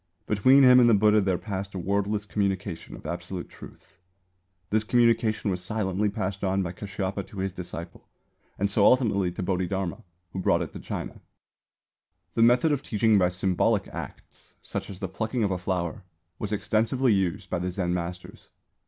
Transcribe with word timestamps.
Between 0.25 0.63
him 0.63 0.79
and 0.79 0.89
the 0.89 0.95
Buddha 0.95 1.21
there 1.21 1.37
passed 1.37 1.75
a 1.75 1.77
wordless 1.77 2.25
communication 2.25 2.95
of 2.95 3.05
Absolute 3.05 3.49
Truths. 3.49 3.99
This 4.71 4.83
communication 4.83 5.51
was 5.51 5.61
silently 5.63 6.09
passed 6.09 6.43
on 6.43 6.63
by 6.63 6.73
Kāshyapa 6.73 7.27
to 7.27 7.37
his 7.37 7.51
disciple, 7.51 8.07
and 8.57 8.71
so 8.71 8.83
ultimately 8.83 9.31
to 9.31 9.43
Bodhidharma, 9.43 10.01
who 10.33 10.39
brought 10.39 10.63
it 10.63 10.73
to 10.73 10.79
China. 10.79 11.13
Dai 11.13 11.17
Bonten 11.17 11.21
Monbutsu 11.21 11.21
Ketsugi 11.21 12.15
Kyō. 12.15 12.33
The 12.33 12.41
method 12.41 12.71
of 12.71 12.81
teaching 12.81 13.17
by 13.19 13.29
symbolic 13.29 13.87
acts 13.89 14.55
(such 14.63 14.89
as 14.89 14.97
the 14.97 15.07
plucking 15.07 15.43
of 15.43 15.51
a 15.51 15.59
flower) 15.59 16.03
was 16.39 16.51
extensively 16.51 17.13
used 17.13 17.51
by 17.51 17.59
the 17.59 17.71
Zen 17.71 17.93
masters. 17.93 18.49